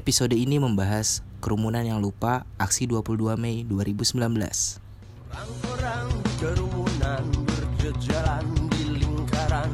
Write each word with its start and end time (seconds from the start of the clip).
Episode 0.00 0.32
ini 0.32 0.56
membahas 0.56 1.20
kerumunan 1.44 1.84
yang 1.84 2.00
lupa 2.00 2.48
aksi 2.56 2.88
22 2.88 3.36
Mei 3.36 3.68
2019. 3.68 4.16
Orang-orang 5.28 6.08
kerumunan 6.40 7.24
berjejalan 7.44 8.48
di 8.72 8.96
lingkaran 8.96 9.68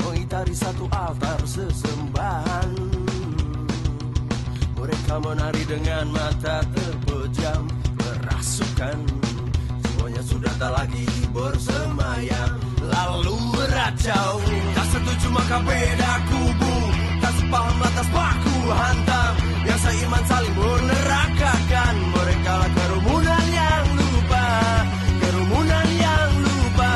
Mengitari 0.00 0.56
satu 0.56 0.88
altar 0.88 1.36
sesembahan. 1.44 2.72
Mereka 4.80 5.14
menari 5.20 5.62
dengan 5.68 6.08
mata 6.08 6.64
terpejam 6.72 7.68
Merasukan 8.00 8.96
Semuanya 9.84 10.24
sudah 10.24 10.56
tak 10.56 10.72
lagi 10.72 11.04
bersemayam. 11.36 12.64
Lalu 12.80 13.36
meracau 13.52 14.40
Tak 14.72 14.86
setuju 14.88 15.28
maka 15.36 15.60
beda 15.60 16.12
kubu 16.32 16.73
Tak 17.44 17.52
sepaham 17.52 17.76
lantas 17.76 18.08
baku 18.08 18.56
hantam. 18.72 19.32
Yang 19.68 19.80
seiman 19.84 20.24
saling 20.24 20.56
menerakakan. 20.56 21.94
Mereka 22.08 22.52
lah 22.56 22.70
kerumunan 22.72 23.44
yang 23.52 23.86
lupa. 24.00 24.46
Kerumunan 25.20 25.88
yang 26.00 26.30
lupa. 26.40 26.92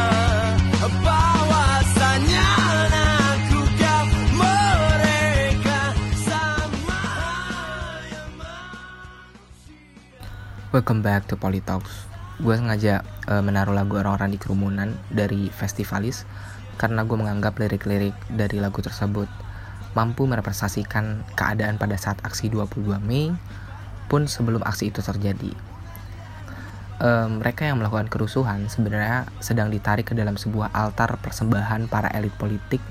Bahwasanya 1.05 2.49
aku 2.97 3.61
kau 3.77 4.09
mereka 4.41 5.93
sama 6.25 7.05
yang 8.09 8.33
Welcome 10.73 11.05
back 11.05 11.29
to 11.29 11.37
Polytalks. 11.37 12.09
Gue 12.41 12.57
sengaja 12.57 13.05
uh, 13.29 13.45
menaruh 13.45 13.77
lagu 13.77 14.01
orang-orang 14.01 14.33
di 14.33 14.41
kerumunan 14.41 14.97
dari 15.13 15.53
Festivalis 15.53 16.25
karena 16.81 17.05
gue 17.05 17.21
menganggap 17.21 17.61
lirik-lirik 17.61 18.17
dari 18.33 18.57
lagu 18.57 18.81
tersebut 18.81 19.29
mampu 19.99 20.31
merepresentasikan 20.31 21.27
keadaan 21.35 21.75
pada 21.75 21.99
saat 21.99 22.23
aksi 22.23 22.47
22 22.55 23.03
Mei 23.03 23.35
pun 24.07 24.31
sebelum 24.31 24.63
aksi 24.63 24.95
itu 24.95 25.03
terjadi. 25.03 25.51
Eh, 26.99 27.29
mereka 27.31 27.63
yang 27.63 27.79
melakukan 27.79 28.07
kerusuhan 28.07 28.67
sebenarnya 28.67 29.27
sedang 29.39 29.71
ditarik 29.71 30.11
ke 30.11 30.15
dalam 30.15 30.39
sebuah 30.39 30.71
altar 30.71 31.19
persembahan 31.19 31.91
para 31.91 32.11
elit 32.15 32.35
politik 32.35 32.83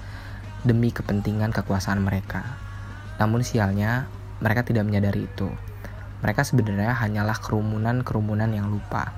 demi 0.67 0.91
kepentingan 0.91 1.51
kekuasaan 1.51 2.03
mereka. 2.03 2.43
Namun 3.19 3.43
sialnya, 3.43 4.07
mereka 4.43 4.63
tidak 4.63 4.87
menyadari 4.87 5.27
itu. 5.27 5.51
Mereka 6.23 6.43
sebenarnya 6.43 6.95
hanyalah 6.95 7.35
kerumunan-kerumunan 7.39 8.51
yang 8.51 8.71
lupa. 8.71 9.11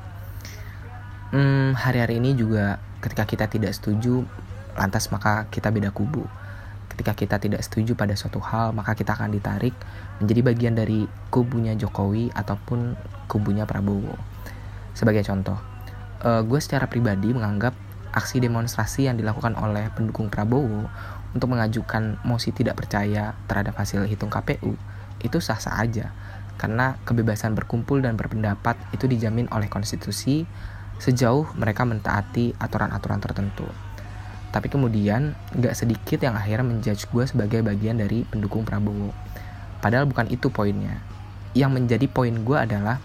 Hmm, 1.29 1.77
hari-hari 1.77 2.17
ini 2.17 2.33
juga 2.33 2.81
ketika 3.05 3.29
kita 3.29 3.45
tidak 3.45 3.77
setuju, 3.77 4.25
lantas 4.73 5.13
maka 5.13 5.45
kita 5.53 5.69
beda 5.69 5.93
kubu. 5.93 6.25
Ketika 6.99 7.15
kita 7.15 7.39
tidak 7.39 7.63
setuju 7.63 7.95
pada 7.95 8.11
suatu 8.11 8.43
hal, 8.43 8.75
maka 8.75 8.91
kita 8.91 9.15
akan 9.15 9.31
ditarik 9.31 9.71
menjadi 10.19 10.41
bagian 10.43 10.75
dari 10.75 11.07
kubunya 11.31 11.71
Jokowi 11.79 12.27
ataupun 12.35 12.99
kubunya 13.31 13.63
Prabowo. 13.63 14.19
Sebagai 14.91 15.23
contoh, 15.23 15.55
eh, 16.27 16.43
gue 16.43 16.59
secara 16.59 16.91
pribadi 16.91 17.31
menganggap 17.31 17.71
aksi 18.11 18.43
demonstrasi 18.43 19.07
yang 19.07 19.15
dilakukan 19.15 19.55
oleh 19.55 19.87
pendukung 19.95 20.27
Prabowo 20.27 20.91
untuk 21.31 21.47
mengajukan 21.55 22.19
mosi 22.27 22.51
tidak 22.51 22.75
percaya 22.75 23.31
terhadap 23.47 23.79
hasil 23.79 24.03
hitung 24.03 24.27
KPU 24.27 24.75
itu 25.23 25.37
sah-sah 25.39 25.79
aja 25.79 26.11
karena 26.59 26.99
kebebasan 27.07 27.55
berkumpul 27.55 28.03
dan 28.03 28.19
berpendapat 28.19 28.75
itu 28.91 29.07
dijamin 29.07 29.47
oleh 29.55 29.71
konstitusi 29.71 30.43
sejauh 30.99 31.47
mereka 31.55 31.87
mentaati 31.87 32.59
aturan-aturan 32.59 33.23
tertentu. 33.23 33.63
Tapi 34.49 34.67
kemudian 34.67 35.37
nggak 35.53 35.77
sedikit 35.77 36.19
yang 36.25 36.33
akhirnya 36.33 36.65
menjudge 36.65 37.05
gue 37.13 37.23
sebagai 37.29 37.61
bagian 37.61 38.01
dari 38.01 38.25
pendukung 38.25 38.65
Prabowo. 38.65 39.13
Padahal 39.79 40.09
bukan 40.09 40.27
itu 40.33 40.49
poinnya. 40.49 40.99
Yang 41.53 41.71
menjadi 41.81 42.05
poin 42.09 42.33
gue 42.33 42.57
adalah 42.57 42.97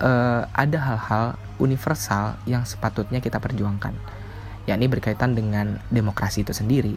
eh, 0.00 0.42
ada 0.48 0.78
hal-hal 0.80 1.36
universal 1.60 2.40
yang 2.48 2.64
sepatutnya 2.64 3.20
kita 3.22 3.38
perjuangkan, 3.38 3.94
yakni 4.66 4.88
berkaitan 4.88 5.36
dengan 5.36 5.78
demokrasi 5.92 6.42
itu 6.42 6.56
sendiri, 6.56 6.96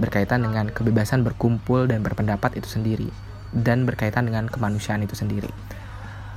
berkaitan 0.00 0.42
dengan 0.42 0.72
kebebasan 0.72 1.22
berkumpul 1.22 1.86
dan 1.86 2.00
berpendapat 2.00 2.56
itu 2.58 2.66
sendiri, 2.66 3.08
dan 3.52 3.84
berkaitan 3.84 4.26
dengan 4.26 4.48
kemanusiaan 4.48 5.04
itu 5.04 5.14
sendiri. 5.14 5.52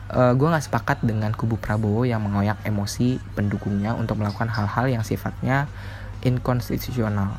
Uh, 0.06 0.38
gue 0.38 0.46
nggak 0.46 0.69
sepakat 0.69 1.02
dengan 1.02 1.34
kubu 1.34 1.58
Prabowo 1.58 2.06
yang 2.06 2.22
mengoyak 2.22 2.62
emosi 2.62 3.18
pendukungnya 3.34 3.97
untuk 3.97 4.22
melakukan 4.22 4.53
hal-hal 4.53 4.85
yang 4.85 5.02
sifatnya 5.02 5.66
inkonstitusional. 6.24 7.36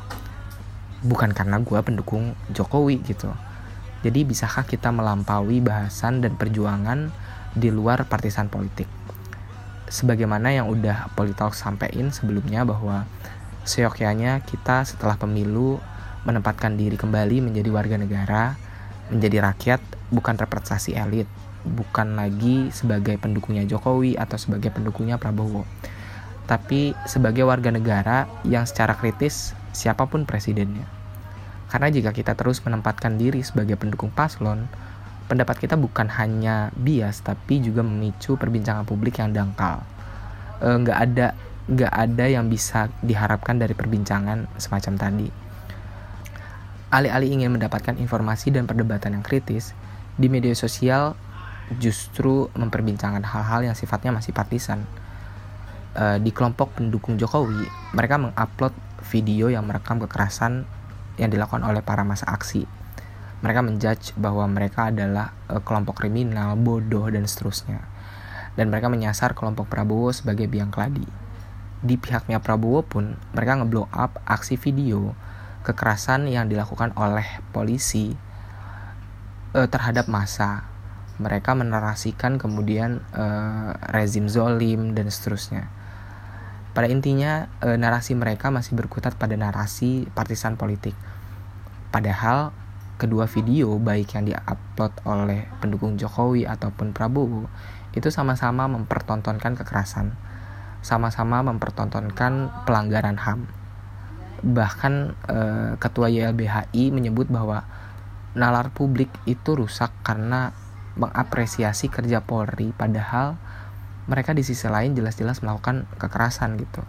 Bukan 1.01 1.33
karena 1.33 1.57
gue 1.61 1.79
pendukung 1.81 2.37
Jokowi 2.53 3.01
gitu. 3.01 3.33
Jadi 4.05 4.21
bisakah 4.27 4.67
kita 4.69 4.93
melampaui 4.93 5.57
bahasan 5.57 6.21
dan 6.21 6.37
perjuangan 6.37 7.09
di 7.57 7.73
luar 7.73 8.05
partisan 8.05 8.45
politik? 8.45 8.85
Sebagaimana 9.87 10.53
yang 10.53 10.69
udah 10.69 11.09
Politalk 11.17 11.55
sampein 11.55 12.13
sebelumnya 12.13 12.67
bahwa 12.67 13.07
seyogyanya 13.65 14.43
kita 14.45 14.85
setelah 14.85 15.17
pemilu 15.17 15.81
menempatkan 16.27 16.75
diri 16.75 16.99
kembali 16.99 17.39
menjadi 17.39 17.69
warga 17.71 17.95
negara, 17.95 18.59
menjadi 19.07 19.47
rakyat, 19.47 19.81
bukan 20.11 20.35
representasi 20.35 20.95
elit, 20.95 21.27
bukan 21.63 22.19
lagi 22.19 22.71
sebagai 22.71 23.15
pendukungnya 23.19 23.63
Jokowi 23.67 24.15
atau 24.19 24.35
sebagai 24.35 24.71
pendukungnya 24.71 25.15
Prabowo, 25.15 25.63
tapi 26.47 26.95
sebagai 27.03 27.43
warga 27.43 27.69
negara 27.69 28.25
yang 28.47 28.63
secara 28.63 28.95
kritis 28.95 29.51
siapa 29.75 30.07
pun 30.07 30.23
presidennya. 30.23 30.87
Karena 31.67 31.91
jika 31.91 32.15
kita 32.15 32.33
terus 32.33 32.63
menempatkan 32.63 33.19
diri 33.19 33.43
sebagai 33.43 33.75
pendukung 33.75 34.07
paslon, 34.09 34.71
pendapat 35.27 35.59
kita 35.59 35.75
bukan 35.75 36.07
hanya 36.07 36.71
bias 36.79 37.19
tapi 37.19 37.59
juga 37.59 37.83
memicu 37.83 38.39
perbincangan 38.39 38.87
publik 38.87 39.19
yang 39.19 39.35
dangkal. 39.35 39.83
E, 40.63 40.67
nggak 40.71 40.97
ada 40.97 41.27
nggak 41.67 41.93
ada 41.93 42.25
yang 42.31 42.47
bisa 42.47 42.87
diharapkan 43.03 43.59
dari 43.59 43.75
perbincangan 43.75 44.47
semacam 44.55 44.93
tadi. 44.95 45.29
Alih-alih 46.87 47.43
ingin 47.43 47.51
mendapatkan 47.51 47.99
informasi 47.99 48.55
dan 48.55 48.63
perdebatan 48.63 49.19
yang 49.19 49.23
kritis, 49.27 49.75
di 50.15 50.31
media 50.31 50.55
sosial 50.55 51.19
justru 51.75 52.47
memperbincangkan 52.55 53.27
hal-hal 53.27 53.67
yang 53.67 53.75
sifatnya 53.75 54.15
masih 54.15 54.31
partisan. 54.31 54.87
E, 55.97 56.21
di 56.21 56.29
kelompok 56.29 56.77
pendukung 56.77 57.17
Jokowi, 57.17 57.65
mereka 57.97 58.21
mengupload 58.21 58.73
video 59.09 59.49
yang 59.49 59.65
merekam 59.65 59.97
kekerasan 59.97 60.69
yang 61.17 61.33
dilakukan 61.33 61.65
oleh 61.65 61.81
para 61.81 62.05
masa 62.05 62.29
aksi. 62.29 62.69
Mereka 63.41 63.65
menjudge 63.65 64.13
bahwa 64.13 64.45
mereka 64.45 64.93
adalah 64.93 65.33
e, 65.49 65.57
kelompok 65.65 66.05
kriminal, 66.05 66.53
bodoh, 66.53 67.09
dan 67.09 67.25
seterusnya. 67.25 67.81
Dan 68.53 68.69
mereka 68.69 68.93
menyasar 68.93 69.33
kelompok 69.33 69.65
Prabowo 69.73 70.13
sebagai 70.13 70.45
biang 70.45 70.69
keladi. 70.69 71.05
Di 71.81 71.97
pihaknya 71.97 72.41
Prabowo 72.45 72.85
pun, 72.85 73.17
mereka 73.33 73.57
ngeblow 73.57 73.89
up 73.89 74.21
aksi 74.29 74.53
video 74.57 75.17
kekerasan 75.65 76.31
yang 76.31 76.47
dilakukan 76.47 76.95
oleh 76.95 77.27
polisi 77.51 78.15
uh, 79.57 79.67
terhadap 79.67 80.07
massa. 80.07 80.63
Mereka 81.17 81.57
menarasikan 81.57 82.37
kemudian 82.37 83.03
uh, 83.11 83.73
rezim 83.89 84.29
zolim 84.29 84.93
dan 84.93 85.09
seterusnya. 85.09 85.76
Pada 86.77 86.93
intinya 86.93 87.49
uh, 87.65 87.73
narasi 87.73 88.13
mereka 88.13 88.53
masih 88.53 88.77
berkutat 88.77 89.17
pada 89.17 89.33
narasi 89.33 90.05
partisan 90.13 90.61
politik. 90.61 90.93
Padahal 91.89 92.53
kedua 93.01 93.25
video 93.25 93.81
baik 93.81 94.13
yang 94.13 94.29
diupload 94.29 94.93
oleh 95.09 95.49
pendukung 95.57 95.97
Jokowi 95.97 96.45
ataupun 96.45 96.93
Prabowo 96.93 97.49
itu 97.97 98.13
sama-sama 98.13 98.69
mempertontonkan 98.69 99.57
kekerasan, 99.57 100.13
sama-sama 100.85 101.41
mempertontonkan 101.49 102.53
pelanggaran 102.69 103.17
HAM. 103.17 103.49
Bahkan 104.45 104.93
eh, 105.33 105.71
ketua 105.81 106.13
YLBHI 106.13 106.93
menyebut 106.93 107.25
bahwa 107.25 107.65
nalar 108.37 108.69
publik 108.69 109.09
itu 109.25 109.57
rusak 109.57 109.89
karena 110.05 110.53
mengapresiasi 110.93 111.89
kerja 111.89 112.21
Polri. 112.21 112.69
Padahal 112.69 113.41
mereka 114.07 114.31
di 114.31 114.43
sisi 114.43 114.65
lain 114.71 114.95
jelas-jelas 114.95 115.43
melakukan 115.43 115.85
kekerasan 115.99 116.55
gitu. 116.59 116.81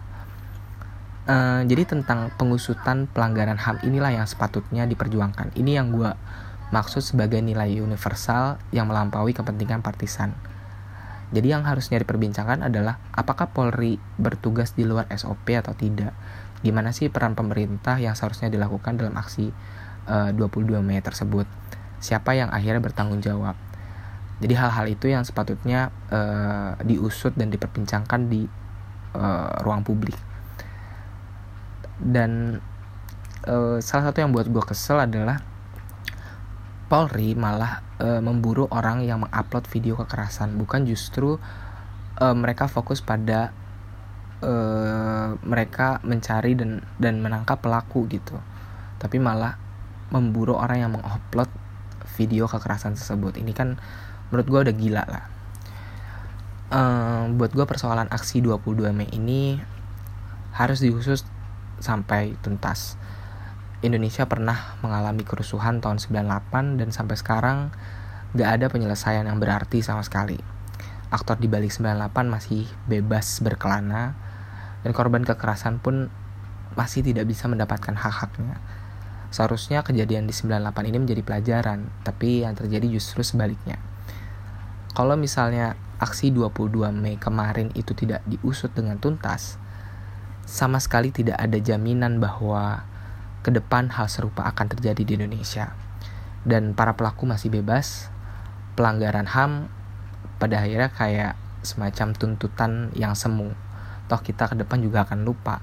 Uh, 1.29 1.61
jadi 1.69 1.85
tentang 1.85 2.33
pengusutan 2.41 3.05
pelanggaran 3.05 3.61
HAM 3.61 3.85
inilah 3.85 4.09
yang 4.09 4.25
sepatutnya 4.25 4.89
diperjuangkan. 4.89 5.53
Ini 5.53 5.77
yang 5.77 5.93
gue 5.93 6.09
maksud 6.73 7.05
sebagai 7.05 7.37
nilai 7.43 7.77
universal 7.77 8.57
yang 8.73 8.89
melampaui 8.89 9.37
kepentingan 9.37 9.85
partisan. 9.85 10.33
Jadi 11.29 11.53
yang 11.53 11.61
harusnya 11.61 12.01
diperbincangkan 12.01 12.65
adalah 12.65 12.97
apakah 13.13 13.53
Polri 13.53 14.01
bertugas 14.17 14.73
di 14.73 14.81
luar 14.81 15.05
SOP 15.13 15.53
atau 15.53 15.77
tidak 15.77 16.17
gimana 16.59 16.91
sih 16.91 17.07
peran 17.07 17.39
pemerintah 17.39 17.95
yang 18.01 18.19
seharusnya 18.19 18.51
dilakukan 18.51 18.99
dalam 18.99 19.15
aksi 19.15 19.53
eh, 20.09 20.29
uh, 20.29 20.35
22 20.35 20.83
Mei 20.83 20.99
tersebut 20.99 21.47
siapa 21.99 22.35
yang 22.35 22.51
akhirnya 22.51 22.83
bertanggung 22.83 23.23
jawab 23.23 23.55
jadi 24.39 24.53
hal-hal 24.55 24.87
itu 24.87 25.11
yang 25.11 25.27
sepatutnya 25.27 25.91
uh, 26.11 26.79
diusut 26.83 27.35
dan 27.35 27.51
diperbincangkan 27.51 28.31
di 28.31 28.47
uh, 29.15 29.51
ruang 29.63 29.83
publik 29.83 30.15
dan 31.99 32.63
uh, 33.47 33.77
salah 33.83 34.11
satu 34.11 34.23
yang 34.23 34.31
buat 34.31 34.47
gue 34.47 34.63
kesel 34.63 35.03
adalah 35.03 35.43
Polri 36.89 37.37
malah 37.37 37.85
e, 38.01 38.17
memburu 38.17 38.65
orang 38.73 39.05
yang 39.05 39.21
mengupload 39.21 39.69
video 39.69 39.93
kekerasan, 39.93 40.57
bukan 40.57 40.89
justru 40.89 41.37
e, 42.17 42.25
mereka 42.33 42.65
fokus 42.65 43.05
pada 43.05 43.53
e, 44.41 44.53
mereka 45.37 46.01
mencari 46.01 46.57
dan 46.57 46.81
dan 46.97 47.21
menangkap 47.21 47.61
pelaku 47.61 48.09
gitu. 48.09 48.41
Tapi 48.97 49.21
malah 49.21 49.61
memburu 50.09 50.57
orang 50.57 50.89
yang 50.89 50.91
mengupload 50.97 51.53
video 52.17 52.49
kekerasan 52.49 52.97
tersebut. 52.97 53.37
Ini 53.37 53.53
kan 53.53 53.77
menurut 54.29 54.47
gue 54.47 54.59
udah 54.69 54.75
gila 54.75 55.03
lah. 55.05 55.25
E, 56.69 56.81
buat 57.33 57.51
gue 57.53 57.65
persoalan 57.65 58.09
aksi 58.09 58.45
22 58.45 58.93
Mei 58.93 59.09
ini 59.13 59.57
harus 60.53 60.81
diusus 60.81 61.25
sampai 61.79 62.35
tuntas 62.41 62.99
Indonesia 63.79 64.27
pernah 64.27 64.75
mengalami 64.83 65.23
kerusuhan 65.23 65.79
tahun 65.79 66.03
98 66.03 66.83
dan 66.83 66.91
sampai 66.91 67.15
sekarang 67.15 67.57
gak 68.35 68.59
ada 68.59 68.65
penyelesaian 68.67 69.23
yang 69.23 69.39
berarti 69.39 69.79
sama 69.79 70.03
sekali. 70.03 70.35
Aktor 71.07 71.39
di 71.39 71.47
balik 71.47 71.71
98 71.71 72.11
masih 72.27 72.67
bebas 72.91 73.39
berkelana 73.39 74.19
dan 74.83 74.91
korban 74.91 75.23
kekerasan 75.23 75.79
pun 75.79 76.11
masih 76.75 77.07
tidak 77.07 77.23
bisa 77.31 77.47
mendapatkan 77.47 77.95
hak-haknya. 77.95 78.59
Seharusnya 79.31 79.79
kejadian 79.79 80.27
di 80.27 80.35
98 80.35 80.59
ini 80.83 80.97
menjadi 80.99 81.21
pelajaran, 81.23 81.87
tapi 82.03 82.43
yang 82.43 82.59
terjadi 82.59 82.83
justru 82.91 83.23
sebaliknya. 83.23 83.79
Kalau 84.93 85.13
misalnya 85.13 85.77
aksi 85.99 86.31
22 86.33 86.89
Mei 86.95 87.19
kemarin 87.19 87.69
itu 87.75 87.93
tidak 87.93 88.25
diusut 88.25 88.73
dengan 88.73 88.97
tuntas, 88.97 89.59
sama 90.49 90.81
sekali 90.81 91.13
tidak 91.13 91.37
ada 91.37 91.61
jaminan 91.61 92.17
bahwa 92.17 92.81
ke 93.45 93.53
depan 93.53 93.93
hal 93.93 94.09
serupa 94.09 94.49
akan 94.49 94.65
terjadi 94.73 95.01
di 95.05 95.13
Indonesia. 95.19 95.77
Dan 96.41 96.73
para 96.73 96.97
pelaku 96.97 97.29
masih 97.29 97.53
bebas, 97.53 98.09
pelanggaran 98.73 99.29
HAM 99.29 99.69
pada 100.41 100.63
akhirnya 100.63 100.89
kayak 100.89 101.33
semacam 101.61 102.15
tuntutan 102.15 102.89
yang 102.95 103.13
semu. 103.13 103.53
Toh 104.07 104.21
kita 104.23 104.49
ke 104.49 104.55
depan 104.57 104.79
juga 104.81 105.05
akan 105.05 105.21
lupa. 105.21 105.61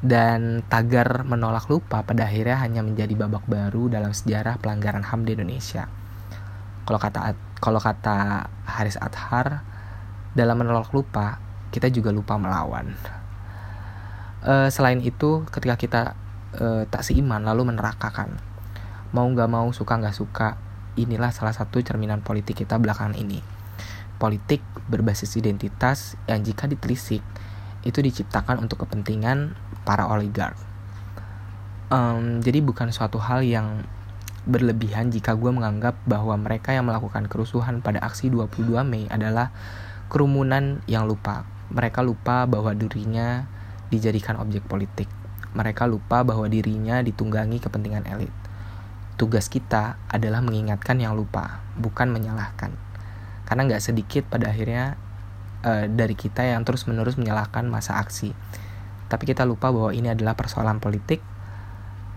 Dan 0.00 0.62
tagar 0.70 1.26
menolak 1.26 1.66
lupa 1.66 2.06
pada 2.06 2.30
akhirnya 2.30 2.62
hanya 2.62 2.80
menjadi 2.80 3.12
babak 3.12 3.44
baru 3.50 3.90
dalam 3.90 4.14
sejarah 4.14 4.56
pelanggaran 4.62 5.02
HAM 5.02 5.26
di 5.26 5.34
Indonesia. 5.34 5.90
Kalau 6.86 7.02
kata 7.02 7.34
kalau 7.60 7.80
kata 7.80 8.48
Haris 8.68 9.00
Adhar, 9.00 9.64
dalam 10.36 10.56
menolak 10.60 10.92
lupa, 10.92 11.40
kita 11.72 11.88
juga 11.88 12.12
lupa 12.12 12.36
melawan. 12.36 12.92
Uh, 14.44 14.68
selain 14.68 15.00
itu, 15.00 15.42
ketika 15.48 15.76
kita 15.80 16.02
uh, 16.60 16.84
tak 16.86 17.02
seiman 17.02 17.42
lalu 17.42 17.72
menerakakan. 17.72 18.36
Mau 19.10 19.26
nggak 19.26 19.48
mau, 19.48 19.68
suka 19.72 19.96
nggak 19.96 20.16
suka, 20.16 20.60
inilah 21.00 21.32
salah 21.32 21.56
satu 21.56 21.80
cerminan 21.80 22.20
politik 22.20 22.64
kita 22.64 22.76
belakangan 22.76 23.16
ini. 23.16 23.40
Politik 24.16 24.64
berbasis 24.88 25.36
identitas 25.36 26.16
yang 26.24 26.40
jika 26.40 26.68
ditelisik 26.68 27.20
itu 27.84 27.98
diciptakan 28.02 28.60
untuk 28.60 28.84
kepentingan 28.84 29.54
para 29.86 30.08
oligark. 30.08 30.56
Um, 31.86 32.42
jadi 32.42 32.58
bukan 32.64 32.90
suatu 32.90 33.22
hal 33.22 33.46
yang 33.46 33.86
berlebihan 34.46 35.10
jika 35.10 35.34
gue 35.34 35.50
menganggap 35.50 35.98
bahwa 36.06 36.38
mereka 36.38 36.70
yang 36.72 36.86
melakukan 36.86 37.26
kerusuhan 37.26 37.82
pada 37.82 38.00
aksi 38.00 38.30
22 38.30 38.82
Mei 38.86 39.10
adalah 39.10 39.50
kerumunan 40.08 40.80
yang 40.86 41.04
lupa. 41.10 41.44
Mereka 41.74 42.00
lupa 42.06 42.46
bahwa 42.46 42.70
dirinya 42.72 43.50
dijadikan 43.90 44.38
objek 44.38 44.62
politik 44.70 45.10
mereka 45.56 45.88
lupa 45.88 46.20
bahwa 46.20 46.44
dirinya 46.52 47.00
ditunggangi 47.00 47.64
kepentingan 47.64 48.04
elit. 48.04 48.30
Tugas 49.16 49.48
kita 49.48 49.96
adalah 50.12 50.44
mengingatkan 50.44 51.00
yang 51.00 51.16
lupa, 51.16 51.64
bukan 51.80 52.12
menyalahkan. 52.12 52.76
Karena 53.48 53.62
nggak 53.64 53.80
sedikit 53.80 54.28
pada 54.28 54.52
akhirnya 54.52 55.00
uh, 55.64 55.88
dari 55.88 56.12
kita 56.12 56.44
yang 56.44 56.60
terus-menerus 56.68 57.16
menyalahkan 57.16 57.64
masa 57.64 57.96
aksi. 57.96 58.36
Tapi 59.08 59.24
kita 59.24 59.48
lupa 59.48 59.72
bahwa 59.72 59.96
ini 59.96 60.12
adalah 60.12 60.36
persoalan 60.36 60.76
politik. 60.76 61.24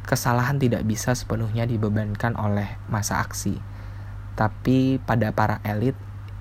Kesalahan 0.10 0.58
tidak 0.58 0.82
bisa 0.90 1.14
sepenuhnya 1.14 1.70
dibebankan 1.70 2.34
oleh 2.34 2.82
masa 2.90 3.22
aksi, 3.22 3.62
tapi 4.34 4.98
pada 4.98 5.30
para 5.30 5.62
elit 5.62 5.94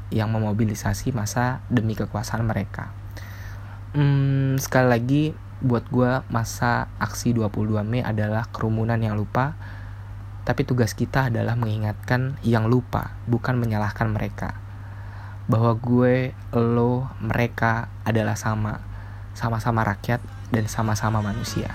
yang 0.09 0.32
memobilisasi 0.32 1.12
masa 1.12 1.61
demi 1.69 1.93
kekuasaan 1.93 2.49
mereka. 2.49 2.88
Hmm, 3.93 4.56
sekali 4.56 4.88
lagi, 4.88 5.25
buat 5.61 5.85
gue 5.93 6.25
masa 6.32 6.88
aksi 6.97 7.37
22 7.37 7.85
Mei 7.85 8.00
adalah 8.00 8.49
kerumunan 8.49 8.97
yang 8.97 9.19
lupa 9.19 9.59
tapi 10.47 10.65
tugas 10.65 10.97
kita 10.97 11.29
adalah 11.29 11.61
mengingatkan 11.61 12.41
yang 12.41 12.73
lupa 12.73 13.20
bukan 13.29 13.61
menyalahkan 13.61 14.09
mereka 14.09 14.56
bahwa 15.44 15.76
gue, 15.81 16.37
lo, 16.56 17.09
mereka 17.25 17.88
adalah 18.05 18.37
sama 18.37 18.85
sama-sama 19.32 19.81
rakyat 19.81 20.20
dan 20.53 20.65
sama-sama 20.69 21.25
manusia. 21.25 21.73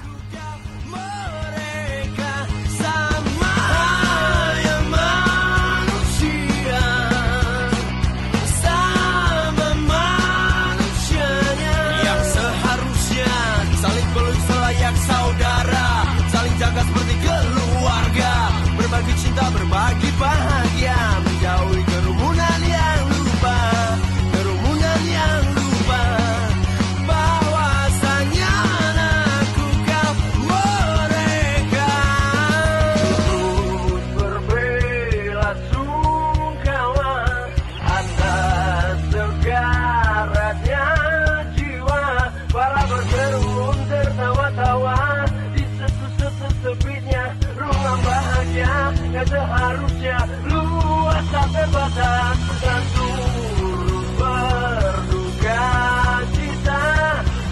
Seharusnya 49.27 50.17
luas 50.51 51.23
sampai 51.31 51.65
batas 51.71 52.37
dan 52.59 52.81
turut 52.94 54.07
berduka 54.19 55.65
cita 56.35 56.85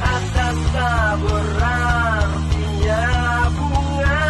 atas 0.02 0.58
tak 0.76 1.14
berartinya 1.24 3.06
bunga. 3.56 4.24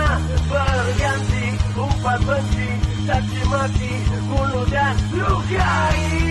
Berganti 0.51 1.45
umpat 1.79 2.19
benci 2.27 2.69
caci 3.07 3.41
maki 3.49 3.93
bunuh 4.29 4.65
dan 4.69 4.95
lukai 5.15 6.30